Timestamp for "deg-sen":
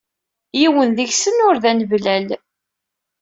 0.97-1.43